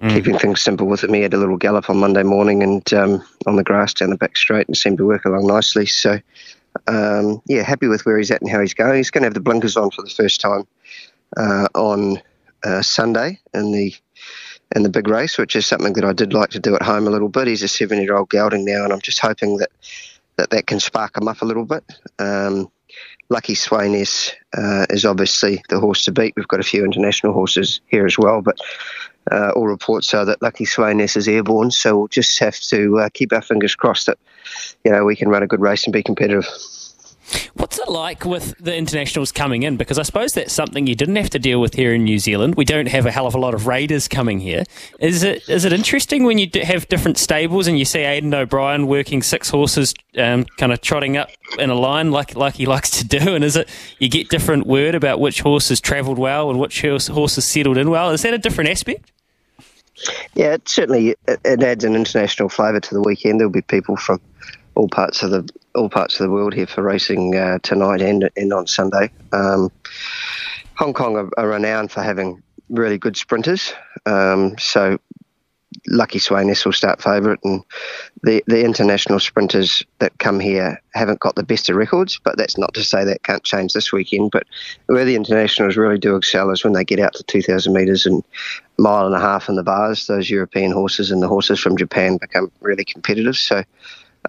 mm. 0.00 0.10
keeping 0.10 0.38
things 0.38 0.62
simple 0.62 0.86
with 0.86 1.04
him. 1.04 1.14
He 1.14 1.22
had 1.22 1.34
a 1.34 1.38
little 1.38 1.56
gallop 1.56 1.88
on 1.90 1.98
Monday 1.98 2.22
morning 2.22 2.62
and 2.62 2.92
um, 2.94 3.22
on 3.46 3.56
the 3.56 3.64
grass 3.64 3.94
down 3.94 4.10
the 4.10 4.16
back 4.16 4.36
straight 4.36 4.66
and 4.66 4.76
seemed 4.76 4.98
to 4.98 5.06
work 5.06 5.24
along 5.24 5.46
nicely. 5.46 5.86
So, 5.86 6.20
um, 6.86 7.42
yeah, 7.46 7.62
happy 7.62 7.86
with 7.86 8.04
where 8.06 8.18
he's 8.18 8.30
at 8.30 8.40
and 8.40 8.50
how 8.50 8.60
he's 8.60 8.74
going. 8.74 8.96
He's 8.96 9.10
going 9.10 9.22
to 9.22 9.26
have 9.26 9.34
the 9.34 9.40
blinkers 9.40 9.76
on 9.76 9.90
for 9.90 10.02
the 10.02 10.10
first 10.10 10.40
time 10.40 10.66
uh, 11.36 11.68
on 11.74 12.20
uh, 12.64 12.82
Sunday 12.82 13.40
in 13.54 13.72
the 13.72 13.94
in 14.74 14.82
the 14.82 14.88
big 14.88 15.08
race, 15.08 15.38
which 15.38 15.56
is 15.56 15.66
something 15.66 15.92
that 15.94 16.04
I 16.04 16.12
did 16.12 16.32
like 16.32 16.50
to 16.50 16.60
do 16.60 16.74
at 16.74 16.82
home 16.82 17.06
a 17.06 17.10
little 17.10 17.28
bit. 17.28 17.46
He's 17.46 17.62
a 17.62 17.68
seven-year-old 17.68 18.30
gelding 18.30 18.64
now, 18.64 18.84
and 18.84 18.92
I'm 18.92 19.00
just 19.00 19.20
hoping 19.20 19.58
that 19.58 19.70
that, 20.36 20.50
that 20.50 20.66
can 20.66 20.80
spark 20.80 21.16
him 21.16 21.28
up 21.28 21.42
a 21.42 21.44
little 21.44 21.64
bit. 21.64 21.84
Um, 22.18 22.70
Lucky 23.28 23.54
Sweynesse 23.54 24.32
uh, 24.56 24.86
is 24.90 25.04
obviously 25.04 25.62
the 25.68 25.80
horse 25.80 26.04
to 26.04 26.12
beat. 26.12 26.34
We've 26.36 26.48
got 26.48 26.60
a 26.60 26.64
few 26.64 26.84
international 26.84 27.32
horses 27.32 27.80
here 27.86 28.06
as 28.06 28.18
well, 28.18 28.42
but 28.42 28.58
uh, 29.30 29.52
all 29.54 29.66
reports 29.66 30.12
are 30.14 30.24
that 30.24 30.42
Lucky 30.42 30.64
Sweynesse 30.64 31.16
is 31.16 31.28
airborne. 31.28 31.70
So 31.70 31.96
we'll 31.96 32.08
just 32.08 32.38
have 32.40 32.58
to 32.60 33.00
uh, 33.00 33.08
keep 33.12 33.32
our 33.32 33.42
fingers 33.42 33.74
crossed 33.74 34.06
that 34.06 34.18
you 34.84 34.90
know 34.90 35.04
we 35.04 35.16
can 35.16 35.28
run 35.28 35.42
a 35.42 35.46
good 35.46 35.60
race 35.60 35.84
and 35.84 35.92
be 35.92 36.02
competitive. 36.02 36.46
What's 37.54 37.78
it 37.78 37.88
like 37.88 38.24
with 38.24 38.54
the 38.58 38.74
internationals 38.74 39.30
coming 39.30 39.62
in? 39.62 39.76
Because 39.76 39.98
I 39.98 40.02
suppose 40.02 40.32
that's 40.32 40.52
something 40.52 40.86
you 40.86 40.94
didn't 40.94 41.16
have 41.16 41.30
to 41.30 41.38
deal 41.38 41.60
with 41.60 41.74
here 41.74 41.92
in 41.92 42.04
New 42.04 42.18
Zealand. 42.18 42.54
We 42.54 42.64
don't 42.64 42.88
have 42.88 43.04
a 43.04 43.10
hell 43.10 43.26
of 43.26 43.34
a 43.34 43.38
lot 43.38 43.52
of 43.52 43.66
raiders 43.66 44.08
coming 44.08 44.40
here. 44.40 44.64
Is 45.00 45.22
it 45.22 45.46
is 45.48 45.66
it 45.66 45.72
interesting 45.72 46.24
when 46.24 46.38
you 46.38 46.48
have 46.62 46.88
different 46.88 47.18
stables 47.18 47.66
and 47.66 47.78
you 47.78 47.84
see 47.84 48.00
Aidan 48.00 48.32
O'Brien 48.32 48.86
working 48.86 49.22
six 49.22 49.50
horses, 49.50 49.92
um, 50.16 50.44
kind 50.56 50.72
of 50.72 50.80
trotting 50.80 51.18
up 51.18 51.28
in 51.58 51.68
a 51.68 51.74
line 51.74 52.10
like 52.10 52.34
like 52.36 52.54
he 52.54 52.64
likes 52.64 52.90
to 52.98 53.06
do? 53.06 53.34
And 53.34 53.44
is 53.44 53.56
it 53.56 53.68
you 53.98 54.08
get 54.08 54.30
different 54.30 54.66
word 54.66 54.94
about 54.94 55.20
which 55.20 55.42
horses 55.42 55.80
travelled 55.80 56.18
well 56.18 56.48
and 56.48 56.58
which 56.58 56.80
horses 56.80 57.44
settled 57.44 57.76
in 57.76 57.90
well? 57.90 58.10
Is 58.10 58.22
that 58.22 58.32
a 58.32 58.38
different 58.38 58.70
aspect? 58.70 59.12
Yeah, 60.34 60.54
it 60.54 60.68
certainly 60.68 61.16
it 61.26 61.62
adds 61.62 61.84
an 61.84 61.94
international 61.94 62.48
flavour 62.48 62.80
to 62.80 62.94
the 62.94 63.02
weekend. 63.02 63.40
There'll 63.40 63.52
be 63.52 63.62
people 63.62 63.96
from 63.96 64.20
all 64.74 64.88
parts 64.88 65.22
of 65.22 65.30
the 65.30 65.48
all 65.74 65.88
parts 65.88 66.18
of 66.18 66.24
the 66.24 66.30
world 66.30 66.54
here 66.54 66.66
for 66.66 66.82
racing 66.82 67.36
uh, 67.36 67.58
tonight 67.62 68.02
and 68.02 68.30
and 68.36 68.52
on 68.52 68.66
Sunday. 68.66 69.10
Um, 69.32 69.70
Hong 70.76 70.94
Kong 70.94 71.16
are, 71.16 71.30
are, 71.36 71.48
renowned 71.48 71.92
for 71.92 72.02
having 72.02 72.42
really 72.68 72.98
good 72.98 73.16
sprinters, 73.16 73.72
um, 74.06 74.56
so 74.58 74.98
Lucky 75.88 76.18
Sweynesse 76.18 76.64
will 76.64 76.72
start 76.72 77.02
favourite, 77.02 77.40
and 77.44 77.62
the 78.22 78.42
the 78.46 78.64
international 78.64 79.18
sprinters 79.18 79.82
that 79.98 80.16
come 80.18 80.38
here 80.38 80.80
haven't 80.94 81.20
got 81.20 81.34
the 81.34 81.42
best 81.42 81.68
of 81.68 81.76
records. 81.76 82.20
But 82.22 82.36
that's 82.36 82.58
not 82.58 82.74
to 82.74 82.84
say 82.84 83.04
that 83.04 83.22
can't 83.22 83.42
change 83.42 83.72
this 83.72 83.92
weekend. 83.92 84.30
But 84.30 84.44
where 84.86 85.04
the 85.04 85.16
internationals 85.16 85.76
really 85.76 85.98
do 85.98 86.16
excel 86.16 86.50
is 86.50 86.62
when 86.62 86.72
they 86.72 86.84
get 86.84 87.00
out 87.00 87.14
to 87.14 87.22
2,000 87.24 87.72
metres 87.72 88.06
and 88.06 88.22
mile 88.78 89.06
and 89.06 89.14
a 89.14 89.20
half 89.20 89.48
in 89.48 89.56
the 89.56 89.62
bars. 89.62 90.06
Those 90.06 90.30
European 90.30 90.72
horses 90.72 91.10
and 91.10 91.22
the 91.22 91.28
horses 91.28 91.58
from 91.58 91.76
Japan 91.76 92.18
become 92.18 92.50
really 92.60 92.84
competitive. 92.84 93.36
So. 93.36 93.64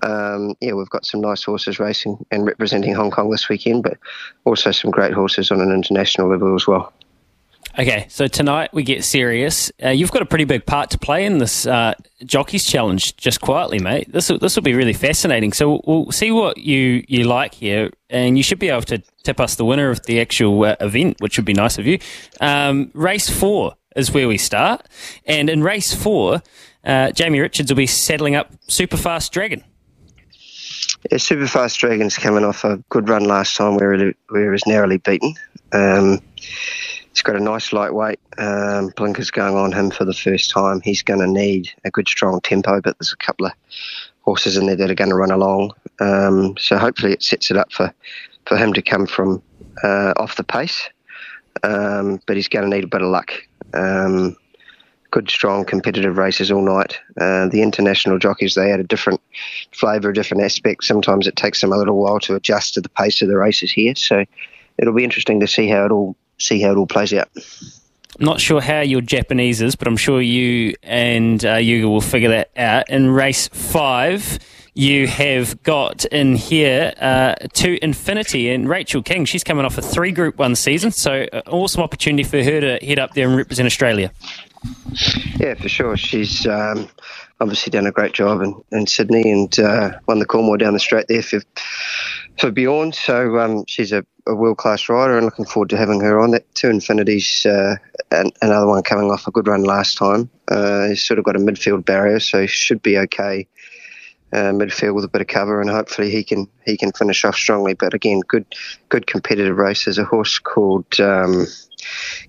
Um, 0.01 0.55
yeah, 0.59 0.73
we've 0.73 0.89
got 0.89 1.05
some 1.05 1.21
nice 1.21 1.43
horses 1.43 1.79
racing 1.79 2.25
and 2.31 2.45
representing 2.45 2.93
Hong 2.95 3.12
Kong 3.12 3.29
this 3.29 3.47
weekend, 3.47 3.83
but 3.83 3.97
also 4.45 4.71
some 4.71 4.91
great 4.91 5.13
horses 5.13 5.51
on 5.51 5.62
an 5.62 5.71
international 5.71 6.29
level 6.29 6.55
as 6.55 6.67
well. 6.67 6.91
Okay, 7.79 8.05
so 8.07 8.27
tonight 8.27 8.71
we 8.71 8.83
get 8.83 9.03
serious. 9.03 9.71
Uh, 9.83 9.89
you've 9.89 10.12
got 10.12 10.21
a 10.21 10.27
pretty 10.27 10.43
big 10.43 10.63
part 10.63 10.91
to 10.91 11.00
play 11.00 11.25
in 11.25 11.39
this 11.39 11.65
uh, 11.65 11.95
jockeys 12.23 12.65
challenge. 12.65 13.17
Just 13.17 13.41
quietly, 13.41 13.79
mate. 13.79 14.12
This 14.12 14.29
will, 14.29 14.38
this 14.38 14.55
will 14.55 14.62
be 14.62 14.75
really 14.75 14.93
fascinating. 14.93 15.53
So 15.53 15.81
we'll, 15.85 16.12
see 16.12 16.31
what 16.31 16.59
you 16.59 17.03
you 17.07 17.23
like 17.23 17.55
here, 17.55 17.89
and 18.12 18.38
you 18.38 18.43
should 18.43 18.59
be 18.59 18.69
able 18.69 18.83
to 18.83 19.01
tip 19.23 19.39
us 19.39 19.55
the 19.55 19.65
winner 19.65 19.89
of 19.89 20.05
the 20.05 20.21
actual 20.21 20.63
uh, 20.63 20.75
event, 20.81 21.17
which 21.19 21.38
would 21.38 21.45
be 21.45 21.53
nice 21.53 21.79
of 21.79 21.88
you. 21.88 21.97
Um, 22.39 22.91
race 22.93 23.27
four 23.27 23.73
is 23.95 24.12
where 24.12 24.27
we 24.27 24.38
start, 24.38 24.88
and 25.25 25.50
in 25.50 25.63
race 25.63 25.95
four, 25.95 26.43
uh, 26.83 27.12
Jamie 27.12 27.39
Richards 27.39 27.71
will 27.71 27.77
be 27.77 27.88
saddling 27.88 28.35
up 28.35 28.53
Superfast 28.67 29.31
Dragon. 29.31 29.63
Yeah, 31.12 31.18
Superfast 31.18 31.78
Dragon's 31.78 32.18
coming 32.18 32.44
off 32.44 32.63
a 32.63 32.78
good 32.90 33.10
run 33.10 33.25
last 33.25 33.56
time 33.56 33.75
where 33.75 33.94
it, 33.94 34.18
where 34.30 34.48
it 34.48 34.52
was 34.52 34.66
narrowly 34.68 34.98
beaten. 34.98 35.36
Um, 35.72 36.22
He's 37.13 37.22
got 37.22 37.36
a 37.36 37.40
nice 37.40 37.72
lightweight. 37.72 38.20
Um, 38.40 38.92
blinkers 38.96 39.30
going 39.30 39.56
on 39.56 39.72
him 39.72 39.92
for 39.92 40.04
the 40.04 40.16
first 40.16 40.50
time. 40.50 40.82
He's 40.82 41.04
going 41.04 41.20
to 41.20 41.28
need 41.28 41.70
a 41.86 41.92
good 41.92 42.08
strong 42.08 42.42
tempo, 42.42 42.82
but 42.82 42.98
there's 42.98 43.13
a 43.13 43.24
couple 43.24 43.46
of 43.46 43.54
horses 44.22 44.58
in 44.58 44.66
there 44.66 44.75
that 44.75 44.90
are 44.90 44.96
going 44.96 45.12
to 45.12 45.16
run 45.16 45.30
along. 45.30 45.74
Um, 46.00 46.58
so 46.58 46.75
hopefully 46.75 47.13
it 47.13 47.22
sets 47.22 47.52
it 47.52 47.58
up 47.58 47.72
for, 47.72 47.94
for 48.48 48.58
him 48.58 48.74
to 48.74 48.82
come 48.82 49.06
from 49.06 49.44
uh, 49.84 50.13
off 50.18 50.38
the 50.38 50.44
pace. 50.44 50.90
Um, 51.62 52.20
but 52.25 52.36
he's 52.36 52.48
going 52.48 52.68
to 52.68 52.75
need 52.75 52.84
a 52.84 52.88
bit 52.88 53.04
of 53.04 53.10
luck. 53.10 53.32
Um, 53.75 54.36
good, 55.13 55.29
strong, 55.29 55.63
competitive 55.63 56.17
races 56.17 56.51
all 56.51 56.63
night. 56.63 57.00
Uh, 57.22 57.48
the 57.48 57.62
international 57.62 58.17
jockeys, 58.17 58.55
they 58.55 58.72
add 58.72 58.79
a 58.79 58.84
different 58.84 59.22
flavour, 59.72 60.10
a 60.10 60.13
different 60.13 60.41
aspect. 60.43 60.84
Sometimes 60.84 61.27
it 61.27 61.36
takes 61.36 61.62
them 61.62 61.72
a 61.72 61.77
little 61.77 61.98
while 61.98 62.20
to 62.22 62.34
adjust 62.34 62.74
to 62.74 62.82
the 62.82 62.89
pace 62.89 63.22
of 63.22 63.27
the 63.27 63.38
races 63.38 63.72
here. 63.72 63.93
So 63.93 64.25
it'll 64.79 64.93
be 64.93 65.03
interesting 65.03 65.39
to 65.39 65.48
see 65.48 65.70
how 65.70 65.86
it 65.86 65.91
all 65.91 66.15
see 66.39 66.60
how 66.60 66.72
it 66.72 66.77
all 66.77 66.88
plays 66.88 67.13
out. 67.13 67.29
I'm 68.20 68.25
not 68.25 68.41
sure 68.41 68.60
how 68.60 68.82
your 68.82 69.01
Japanese 69.01 69.62
is, 69.62 69.75
but 69.75 69.88
I'm 69.88 69.98
sure 69.98 70.20
you 70.20 70.74
and 70.82 71.46
uh, 71.46 71.55
Yuga 71.55 71.88
will 71.88 72.01
figure 72.01 72.29
that 72.29 72.50
out. 72.58 72.89
In 72.89 73.12
race 73.12 73.50
five, 73.50 74.39
you 74.74 75.08
have 75.08 75.62
got 75.62 76.05
in 76.05 76.36
here 76.36 76.91
uh, 77.00 77.36
to 77.53 77.84
Infinity 77.84 78.50
and 78.50 78.67
Rachel 78.67 79.03
King. 79.03 79.25
She's 79.25 79.43
coming 79.43 79.63
off 79.63 79.77
a 79.77 79.84
three 79.84 80.12
Group 80.12 80.39
One 80.39 80.55
season, 80.55 80.89
so 80.89 81.27
uh, 81.32 81.41
awesome 81.48 81.84
opportunity 81.84 82.24
for 82.24 82.43
her 82.43 82.60
to 82.60 82.84
head 82.84 82.98
up 82.98 83.13
there 83.13 83.27
and 83.27 83.38
represent 83.38 83.67
Australia. 83.67 84.12
Yeah, 85.39 85.55
for 85.55 85.70
sure. 85.70 85.98
She's 85.98 86.46
um, 86.48 86.88
obviously 87.39 87.72
done 87.72 87.88
a 87.88 87.91
great 87.91 88.13
job 88.13 88.41
in, 88.41 88.62
in 88.72 88.88
Sydney 88.88 89.29
and 89.32 89.60
uh, 89.60 90.00
won 90.08 90.20
the 90.20 90.25
Coolmore 90.25 90.60
down 90.60 90.74
the 90.74 90.79
straight 90.79 91.08
there 91.08 91.24
for 91.24 91.41
for 92.39 92.51
Bjorn. 92.51 92.93
So 92.93 93.38
um, 93.39 93.63
she's 93.67 93.91
a, 93.91 94.05
a 94.27 94.36
world 94.36 94.58
class 94.58 94.89
rider, 94.89 95.17
and 95.17 95.25
looking 95.25 95.46
forward 95.46 95.70
to 95.72 95.77
having 95.77 96.00
her 96.01 96.20
on. 96.20 96.32
That 96.32 96.53
two 96.55 96.70
infinities, 96.70 97.46
uh, 97.46 97.75
and 98.12 98.32
another 98.41 98.67
one 98.67 98.84
coming 98.84 99.12
off 99.12 99.27
a 99.27 99.32
good 99.32 99.48
run 99.48 99.63
last 99.63 99.98
time. 99.98 100.29
Uh, 100.48 100.89
he's 100.89 101.05
sort 101.05 101.20
of 101.20 101.25
got 101.25 101.36
a 101.36 101.39
midfield 101.39 101.86
barrier, 101.86 102.20
so 102.20 102.41
he 102.41 102.48
should 102.48 102.82
be 102.82 102.98
okay. 102.98 103.48
Uh, 104.32 104.51
midfield 104.51 104.96
with 104.96 105.05
a 105.05 105.10
bit 105.10 105.22
of 105.22 105.27
cover, 105.27 105.62
and 105.62 105.70
hopefully 105.70 106.10
he 106.10 106.24
can 106.24 106.48
he 106.65 106.75
can 106.75 106.91
finish 106.93 107.24
off 107.24 107.36
strongly. 107.36 107.74
But 107.75 107.93
again, 107.93 108.22
good 108.27 108.46
good 108.89 109.05
competitive 109.05 109.58
race. 109.58 109.86
There's 109.86 110.00
a 110.00 110.05
horse 110.05 110.39
called 110.39 111.00
um, 111.00 111.46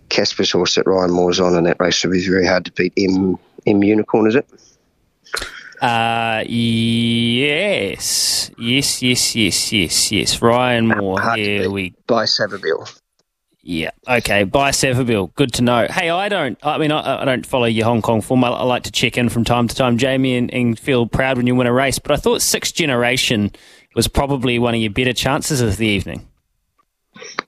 Caspar's 0.09 0.51
horse 0.51 0.75
that 0.77 0.87
Ryan 0.87 1.11
Moore's 1.11 1.41
on, 1.41 1.57
in 1.57 1.65
that 1.65 1.79
race 1.81 2.03
will 2.05 2.13
be 2.13 2.27
very 2.27 2.47
hard 2.47 2.65
to 2.67 2.73
beat. 2.73 2.93
M 2.97 3.39
M 3.67 3.83
Unicorn, 3.83 4.29
is 4.29 4.37
it? 4.37 4.47
Uh, 5.81 6.45
yes, 6.47 8.51
yes, 8.59 9.03
yes, 9.03 9.37
yes, 9.37 9.73
yes, 9.73 10.13
yes. 10.13 10.43
Ryan 10.43 10.87
Moore. 10.87 11.35
Here 11.35 11.71
we 11.71 11.95
by 12.07 12.25
Savabeel. 12.25 13.01
Yeah. 13.67 13.91
Okay. 14.07 14.45
By 14.45 14.71
Savabeel. 14.71 15.35
Good 15.35 15.55
to 15.55 15.63
know. 15.63 15.87
Hey, 15.89 16.11
I 16.11 16.29
don't. 16.29 16.59
I 16.63 16.77
mean, 16.77 16.93
I, 16.93 17.23
I, 17.23 17.25
don't 17.25 17.47
follow 17.47 17.65
your 17.65 17.87
Hong 17.87 18.03
Kong 18.03 18.21
form. 18.21 18.45
I, 18.45 18.49
I, 18.49 18.63
like 18.65 18.83
to 18.83 18.93
check 18.93 19.17
in 19.17 19.31
from 19.31 19.45
time 19.45 19.69
to 19.69 19.75
time, 19.75 19.97
Jamie, 19.97 20.37
and, 20.37 20.53
and, 20.53 20.79
feel 20.79 21.07
proud 21.07 21.39
when 21.39 21.47
you 21.47 21.55
win 21.55 21.67
a 21.67 21.73
race. 21.73 21.99
But 21.99 22.13
I 22.13 22.17
thought 22.17 22.43
Sixth 22.43 22.75
Generation 22.75 23.53
was 23.95 24.07
probably 24.07 24.59
one 24.59 24.75
of 24.75 24.83
your 24.83 24.91
better 24.91 25.15
chances 25.15 25.63
of 25.63 25.79
the 25.79 25.87
evening. 25.87 26.29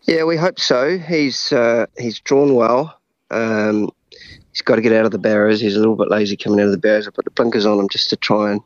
Yeah, 0.03 0.25
we 0.25 0.37
hope 0.37 0.61
so. 0.61 0.99
He's 0.99 1.53
uh, 1.53 1.87
he's 1.99 2.21
drawn 2.21 2.55
well. 2.55 3.01
Um, 3.31 3.91
he's 4.53 4.63
got 4.63 4.77
to 4.77 4.83
get 4.83 4.93
out 4.93 5.05
of 5.05 5.11
the 5.11 5.19
barriers. 5.19 5.61
He's 5.61 5.77
a 5.77 5.79
little 5.79 5.97
bit 5.97 6.11
lazy 6.11 6.37
coming 6.37 6.61
out 6.61 6.67
of 6.67 6.73
the 6.73 6.79
barriers. 6.79 7.09
I 7.09 7.11
put 7.11 7.25
the 7.25 7.31
blinkers 7.33 7.67
on 7.67 7.79
him 7.79 7.89
just 7.89 8.11
to 8.11 8.17
try 8.17 8.53
and 8.53 8.61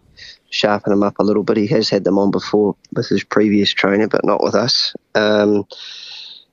sharpen 0.51 0.93
him 0.93 1.03
up 1.03 1.19
a 1.19 1.25
little 1.25 1.43
bit. 1.43 1.57
He 1.57 1.67
has 1.69 1.89
had 1.89 2.05
them 2.05 2.19
on 2.19 2.31
before 2.31 2.77
with 2.95 3.09
his 3.09 3.25
previous 3.25 3.71
trainer, 3.71 4.09
but 4.09 4.25
not 4.25 4.43
with 4.43 4.55
us. 4.55 4.95
Um, 5.15 5.67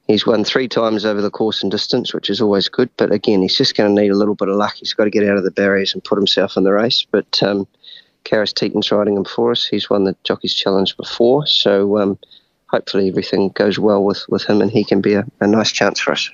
he's 0.07 0.25
won 0.25 0.43
three 0.43 0.67
times 0.67 1.05
over 1.05 1.21
the 1.21 1.31
course 1.31 1.61
and 1.61 1.71
distance, 1.71 2.13
which 2.13 2.29
is 2.29 2.41
always 2.41 2.69
good. 2.69 2.89
But 2.97 3.11
again, 3.11 3.41
he's 3.41 3.57
just 3.57 3.75
going 3.75 3.93
to 3.93 4.01
need 4.01 4.11
a 4.11 4.17
little 4.17 4.35
bit 4.35 4.49
of 4.49 4.55
luck. 4.55 4.75
He's 4.75 4.93
got 4.93 5.05
to 5.05 5.09
get 5.09 5.27
out 5.27 5.37
of 5.37 5.43
the 5.43 5.51
barriers 5.51 5.93
and 5.93 6.03
put 6.03 6.17
himself 6.17 6.55
in 6.55 6.63
the 6.63 6.71
race. 6.71 7.05
But 7.11 7.41
um, 7.43 7.67
Karis 8.25 8.53
Teetan's 8.53 8.91
riding 8.91 9.17
him 9.17 9.25
for 9.25 9.51
us. 9.51 9.65
He's 9.65 9.89
won 9.89 10.03
the 10.03 10.15
Jockeys 10.23 10.53
Challenge 10.53 10.95
before, 10.97 11.45
so 11.47 11.97
um, 11.97 12.17
hopefully 12.69 13.09
everything 13.09 13.49
goes 13.49 13.79
well 13.79 14.03
with, 14.03 14.25
with 14.29 14.43
him 14.43 14.61
and 14.61 14.71
he 14.71 14.83
can 14.83 15.01
be 15.01 15.13
a, 15.13 15.25
a 15.39 15.47
nice 15.47 15.71
chance 15.71 15.99
for 15.99 16.11
us 16.11 16.29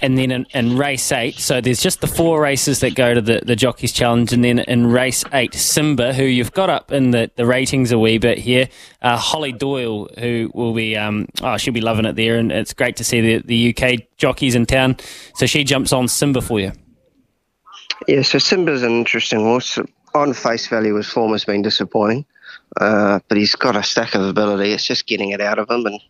and 0.00 0.18
then 0.18 0.30
in, 0.30 0.46
in, 0.52 0.76
race 0.76 1.10
eight, 1.12 1.36
so 1.36 1.60
there's 1.60 1.80
just 1.80 2.00
the 2.00 2.06
four 2.06 2.40
races 2.40 2.80
that 2.80 2.94
go 2.94 3.14
to 3.14 3.20
the, 3.20 3.42
the 3.44 3.56
Jockeys 3.56 3.92
Challenge, 3.92 4.32
and 4.32 4.44
then 4.44 4.58
in 4.60 4.86
race 4.86 5.24
eight, 5.32 5.54
Simba, 5.54 6.12
who 6.12 6.24
you've 6.24 6.52
got 6.52 6.70
up 6.70 6.92
in 6.92 7.10
the, 7.10 7.30
the 7.36 7.46
ratings 7.46 7.92
a 7.92 7.98
wee 7.98 8.18
bit 8.18 8.38
here, 8.38 8.68
uh, 9.02 9.16
Holly 9.16 9.52
Doyle, 9.52 10.08
who 10.18 10.50
will 10.54 10.74
be, 10.74 10.96
um, 10.96 11.26
oh, 11.42 11.56
she'll 11.56 11.74
be 11.74 11.80
loving 11.80 12.04
it 12.04 12.16
there, 12.16 12.36
and 12.36 12.52
it's 12.52 12.72
great 12.72 12.96
to 12.96 13.04
see 13.04 13.20
the, 13.20 13.42
the 13.44 13.76
UK 13.76 14.00
jockeys 14.16 14.54
in 14.54 14.66
town. 14.66 14.96
So 15.34 15.46
she 15.46 15.64
jumps 15.64 15.92
on 15.92 16.08
Simba 16.08 16.40
for 16.40 16.60
you. 16.60 16.72
Yeah, 18.08 18.22
so 18.22 18.38
Simba's 18.38 18.82
an 18.82 18.92
interesting 18.92 19.40
horse. 19.40 19.78
On 20.14 20.32
face 20.32 20.68
value, 20.68 20.94
his 20.94 21.08
form 21.08 21.32
has 21.32 21.44
been 21.44 21.62
disappointing, 21.62 22.24
uh, 22.80 23.20
but 23.28 23.38
he's 23.38 23.54
got 23.54 23.76
a 23.76 23.82
stack 23.82 24.14
of 24.14 24.22
ability. 24.22 24.72
It's 24.72 24.86
just 24.86 25.06
getting 25.06 25.30
it 25.30 25.40
out 25.40 25.58
of 25.58 25.70
him, 25.70 25.86
and 25.86 26.00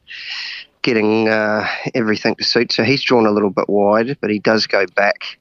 getting 0.83 1.28
uh, 1.28 1.66
everything 1.94 2.37
to 2.37 2.44
suit. 2.44 2.73
So 2.73 2.85
he's 2.85 3.02
drawn 3.02 3.26
a 3.26 3.30
little 3.30 3.50
bit 3.50 3.68
wide, 3.68 4.18
but 4.21 4.30
he 4.30 4.38
does 4.38 4.66
go 4.66 4.87
back 4.94 5.38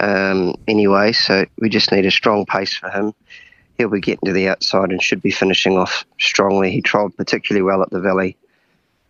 um, 0.00 0.54
anyway. 0.68 1.12
So 1.12 1.46
we 1.58 1.68
just 1.68 1.90
need 1.90 2.06
a 2.06 2.10
strong 2.10 2.46
pace 2.46 2.76
for 2.76 2.90
him. 2.90 3.14
He'll 3.78 3.90
be 3.90 4.00
getting 4.00 4.26
to 4.26 4.32
the 4.32 4.48
outside 4.48 4.90
and 4.90 5.02
should 5.02 5.22
be 5.22 5.32
finishing 5.32 5.76
off 5.76 6.04
strongly. 6.20 6.70
He 6.70 6.80
trialled 6.80 7.16
particularly 7.16 7.62
well 7.62 7.82
at 7.82 7.90
the 7.90 8.00
Valley 8.00 8.36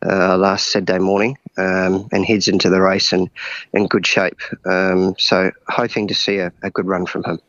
uh, 0.06 0.38
last 0.38 0.70
Saturday 0.70 0.98
morning 0.98 1.36
um, 1.58 2.08
and 2.12 2.24
heads 2.24 2.48
into 2.48 2.70
the 2.70 2.80
race 2.80 3.12
in, 3.12 3.30
in 3.72 3.86
good 3.88 4.06
shape. 4.06 4.40
Um, 4.64 5.14
so 5.18 5.50
hoping 5.68 6.08
to 6.08 6.14
see 6.14 6.38
a, 6.38 6.52
a 6.62 6.70
good 6.70 6.86
run 6.86 7.04
from 7.04 7.24
him. 7.24 7.40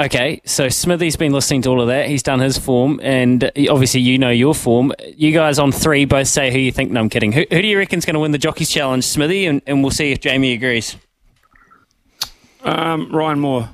Okay, 0.00 0.40
so 0.44 0.68
Smithy's 0.68 1.16
been 1.16 1.32
listening 1.32 1.62
to 1.62 1.68
all 1.68 1.80
of 1.80 1.88
that. 1.88 2.08
He's 2.08 2.22
done 2.22 2.40
his 2.40 2.58
form, 2.58 2.98
and 3.02 3.44
obviously 3.68 4.00
you 4.00 4.18
know 4.18 4.30
your 4.30 4.54
form. 4.54 4.92
You 5.16 5.32
guys 5.32 5.58
on 5.58 5.70
three 5.70 6.06
both 6.06 6.28
say 6.28 6.50
who 6.50 6.58
you 6.58 6.72
think. 6.72 6.90
No, 6.90 7.00
I'm 7.00 7.10
kidding. 7.10 7.30
Who, 7.32 7.44
who 7.50 7.62
do 7.62 7.68
you 7.68 7.78
reckon's 7.78 8.06
going 8.06 8.14
to 8.14 8.20
win 8.20 8.32
the 8.32 8.38
Jockeys 8.38 8.70
Challenge, 8.70 9.04
Smithy? 9.04 9.46
And, 9.46 9.60
and 9.66 9.82
we'll 9.82 9.90
see 9.90 10.10
if 10.10 10.20
Jamie 10.20 10.54
agrees. 10.54 10.96
Um, 12.64 13.14
Ryan 13.14 13.40
Moore. 13.40 13.68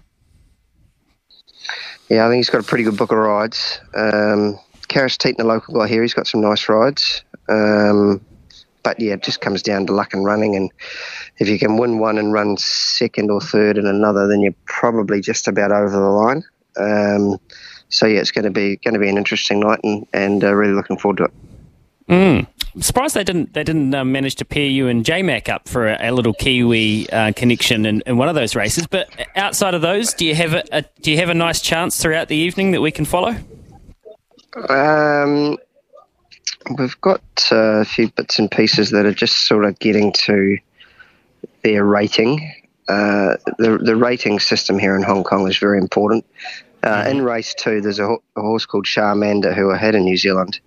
Yeah, 2.08 2.26
I 2.26 2.30
think 2.30 2.38
he's 2.38 2.50
got 2.50 2.62
a 2.62 2.64
pretty 2.64 2.84
good 2.84 2.96
book 2.96 3.12
of 3.12 3.18
rides. 3.18 3.80
Um, 3.94 4.58
Karis 4.88 5.16
Teetan, 5.16 5.36
the 5.36 5.44
local 5.44 5.74
guy 5.74 5.86
here, 5.86 6.02
he's 6.02 6.14
got 6.14 6.26
some 6.26 6.40
nice 6.40 6.68
rides. 6.68 7.22
Um, 7.48 8.20
but 8.82 8.98
yeah, 9.00 9.14
it 9.14 9.22
just 9.22 9.40
comes 9.40 9.62
down 9.62 9.86
to 9.86 9.92
luck 9.92 10.12
and 10.14 10.24
running. 10.24 10.56
And 10.56 10.70
if 11.38 11.48
you 11.48 11.58
can 11.58 11.76
win 11.76 11.98
one 11.98 12.18
and 12.18 12.32
run 12.32 12.56
second 12.56 13.30
or 13.30 13.40
third 13.40 13.78
in 13.78 13.86
another, 13.86 14.26
then 14.26 14.40
you're 14.40 14.54
probably 14.66 15.20
just 15.20 15.48
about 15.48 15.72
over 15.72 15.90
the 15.90 16.00
line. 16.00 16.44
Um, 16.76 17.38
so 17.88 18.06
yeah, 18.06 18.20
it's 18.20 18.30
going 18.30 18.44
to 18.44 18.50
be 18.50 18.76
going 18.76 18.94
to 18.94 19.00
be 19.00 19.08
an 19.08 19.16
interesting 19.16 19.60
night, 19.60 19.80
and 19.82 20.06
and 20.12 20.44
uh, 20.44 20.54
really 20.54 20.74
looking 20.74 20.98
forward 20.98 21.18
to 21.18 21.24
it. 21.24 21.32
Mm. 22.08 22.46
I'm 22.74 22.82
surprised 22.82 23.14
they 23.14 23.24
didn't 23.24 23.54
they 23.54 23.64
didn't 23.64 23.94
uh, 23.94 24.04
manage 24.04 24.36
to 24.36 24.44
pair 24.44 24.66
you 24.66 24.88
and 24.88 25.04
JMac 25.04 25.48
up 25.48 25.68
for 25.68 25.88
a, 25.88 26.10
a 26.10 26.12
little 26.12 26.32
Kiwi 26.32 27.10
uh, 27.10 27.32
connection 27.32 27.86
in, 27.86 28.02
in, 28.06 28.16
one 28.16 28.28
of 28.28 28.34
those 28.34 28.54
races. 28.54 28.86
But 28.86 29.10
outside 29.36 29.74
of 29.74 29.82
those, 29.82 30.14
do 30.14 30.24
you 30.24 30.34
have 30.34 30.54
a, 30.54 30.64
a, 30.70 30.84
do 31.02 31.10
you 31.10 31.16
have 31.18 31.28
a 31.28 31.34
nice 31.34 31.60
chance 31.60 32.00
throughout 32.00 32.28
the 32.28 32.36
evening 32.36 32.70
that 32.72 32.80
we 32.80 32.90
can 32.90 33.04
follow? 33.04 33.34
Um, 34.68 35.56
we've 36.76 37.00
got 37.00 37.22
uh, 37.52 37.80
a 37.80 37.84
few 37.84 38.08
bits 38.10 38.38
and 38.38 38.50
pieces 38.50 38.90
that 38.90 39.06
are 39.06 39.14
just 39.14 39.46
sort 39.46 39.64
of 39.64 39.78
getting 39.78 40.12
to 40.12 40.58
their 41.62 41.84
rating. 41.84 42.52
uh, 42.88 43.36
the 43.58 43.78
the 43.82 43.96
rating 43.96 44.40
system 44.40 44.78
here 44.78 44.96
in 44.96 45.02
Hong 45.02 45.24
Kong 45.24 45.48
is 45.48 45.58
very 45.58 45.78
important. 45.78 46.24
Uh, 46.82 47.04
in 47.08 47.22
race 47.22 47.54
two, 47.54 47.80
there's 47.80 47.98
a, 47.98 48.06
ho- 48.06 48.22
a 48.36 48.40
horse 48.40 48.64
called 48.64 48.86
Charmander 48.86 49.54
who 49.54 49.70
I 49.72 49.76
had 49.76 49.94
in 49.94 50.04
New 50.04 50.16
Zealand. 50.16 50.60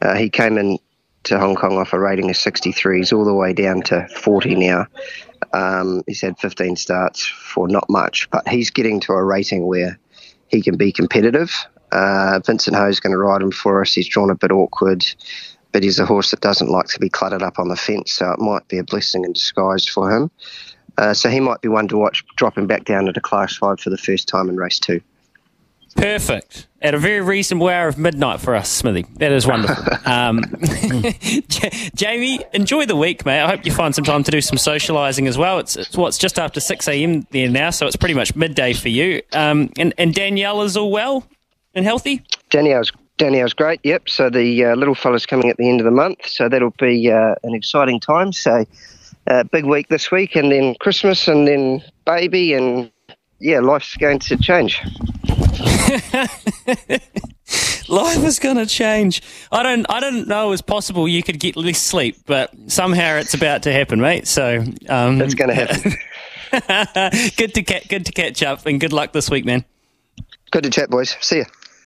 Uh, 0.00 0.16
he 0.16 0.28
came 0.28 0.58
in 0.58 0.78
to 1.24 1.38
Hong 1.38 1.54
Kong 1.54 1.78
off 1.78 1.92
a 1.92 2.00
rating 2.00 2.28
of 2.30 2.36
63. 2.36 2.98
He's 2.98 3.12
all 3.12 3.24
the 3.24 3.32
way 3.32 3.52
down 3.52 3.80
to 3.82 4.08
40 4.08 4.56
now. 4.56 4.86
Um, 5.52 6.02
he's 6.08 6.20
had 6.20 6.36
15 6.38 6.74
starts 6.74 7.24
for 7.24 7.68
not 7.68 7.88
much, 7.88 8.28
but 8.30 8.46
he's 8.48 8.70
getting 8.70 8.98
to 9.00 9.12
a 9.12 9.22
rating 9.22 9.66
where 9.66 9.98
he 10.48 10.62
can 10.62 10.76
be 10.76 10.90
competitive. 10.90 11.54
Uh, 11.92 12.40
Vincent 12.44 12.74
Ho's 12.74 13.00
going 13.00 13.12
to 13.12 13.18
ride 13.18 13.42
him 13.42 13.50
for 13.50 13.82
us. 13.82 13.92
He's 13.92 14.08
drawn 14.08 14.30
a 14.30 14.34
bit 14.34 14.50
awkward, 14.50 15.04
but 15.72 15.82
he's 15.82 15.98
a 15.98 16.06
horse 16.06 16.30
that 16.30 16.40
doesn't 16.40 16.70
like 16.70 16.86
to 16.86 16.98
be 16.98 17.10
cluttered 17.10 17.42
up 17.42 17.58
on 17.58 17.68
the 17.68 17.76
fence, 17.76 18.14
so 18.14 18.32
it 18.32 18.40
might 18.40 18.66
be 18.68 18.78
a 18.78 18.84
blessing 18.84 19.24
in 19.24 19.32
disguise 19.32 19.86
for 19.86 20.10
him. 20.10 20.30
Uh, 20.96 21.12
so 21.12 21.28
he 21.28 21.38
might 21.38 21.60
be 21.60 21.68
one 21.68 21.88
to 21.88 21.96
watch 21.96 22.24
dropping 22.36 22.66
back 22.66 22.84
down 22.84 23.08
into 23.08 23.20
class 23.20 23.56
five 23.56 23.78
for 23.78 23.90
the 23.90 23.98
first 23.98 24.26
time 24.26 24.48
in 24.48 24.56
race 24.56 24.78
two. 24.78 25.00
Perfect. 25.94 26.66
At 26.80 26.94
a 26.94 26.98
very 26.98 27.20
reasonable 27.20 27.68
hour 27.68 27.86
of 27.88 27.98
midnight 27.98 28.40
for 28.40 28.54
us, 28.54 28.70
Smithy. 28.70 29.04
That 29.16 29.30
is 29.30 29.46
wonderful. 29.46 29.84
um, 30.10 30.42
Jamie, 31.94 32.40
enjoy 32.54 32.86
the 32.86 32.96
week, 32.96 33.26
mate. 33.26 33.40
I 33.40 33.50
hope 33.50 33.66
you 33.66 33.72
find 33.72 33.94
some 33.94 34.04
time 34.04 34.22
to 34.24 34.30
do 34.30 34.40
some 34.40 34.56
socialising 34.56 35.28
as 35.28 35.36
well. 35.36 35.58
It's, 35.58 35.76
it's 35.76 35.96
what's 35.96 36.16
just 36.16 36.38
after 36.38 36.60
6 36.60 36.88
a.m. 36.88 37.26
there 37.30 37.50
now, 37.50 37.70
so 37.70 37.86
it's 37.86 37.96
pretty 37.96 38.14
much 38.14 38.34
midday 38.34 38.72
for 38.72 38.88
you. 38.88 39.20
Um, 39.32 39.70
and, 39.78 39.92
and 39.98 40.14
Danielle 40.14 40.62
is 40.62 40.78
all 40.78 40.90
well 40.90 41.26
and 41.74 41.84
healthy? 41.84 42.24
Danielle's 42.50 42.92
Danielle's 43.18 43.52
great. 43.52 43.80
Yep. 43.84 44.08
So 44.08 44.30
the 44.30 44.64
uh, 44.64 44.74
little 44.74 44.94
fella's 44.94 45.26
coming 45.26 45.48
at 45.48 45.56
the 45.56 45.68
end 45.68 45.80
of 45.80 45.84
the 45.84 45.90
month, 45.90 46.26
so 46.26 46.48
that'll 46.48 46.70
be 46.78 47.10
uh, 47.10 47.34
an 47.42 47.54
exciting 47.54 48.00
time. 48.00 48.32
So 48.32 48.64
uh, 49.26 49.44
big 49.44 49.64
week 49.64 49.88
this 49.88 50.10
week, 50.10 50.34
and 50.34 50.50
then 50.50 50.74
Christmas, 50.80 51.28
and 51.28 51.46
then 51.46 51.82
baby, 52.04 52.54
and 52.54 52.90
yeah, 53.38 53.60
life's 53.60 53.96
going 53.96 54.18
to 54.20 54.36
change. 54.36 54.80
Life 57.88 58.24
is 58.24 58.38
going 58.38 58.56
to 58.56 58.64
change. 58.64 59.22
I 59.50 59.62
don't. 59.62 59.84
I 59.90 60.00
don't 60.00 60.26
know. 60.26 60.52
It's 60.52 60.62
possible 60.62 61.06
you 61.06 61.22
could 61.22 61.38
get 61.38 61.56
less 61.56 61.78
sleep, 61.80 62.16
but 62.26 62.50
somehow 62.68 63.16
it's 63.16 63.34
about 63.34 63.64
to 63.64 63.72
happen, 63.72 64.00
mate. 64.00 64.26
So 64.26 64.64
um, 64.88 65.20
It's 65.20 65.34
going 65.34 65.50
to 65.50 65.54
happen. 65.54 65.92
good 67.36 67.54
to 67.54 67.62
ca- 67.62 67.82
good 67.88 68.06
to 68.06 68.12
catch 68.12 68.42
up, 68.42 68.64
and 68.66 68.80
good 68.80 68.92
luck 68.92 69.12
this 69.12 69.28
week, 69.28 69.44
man. 69.44 69.64
Good 70.50 70.64
to 70.64 70.70
chat, 70.70 70.90
boys. 70.90 71.16
See 71.20 71.38
ya. 71.38 71.44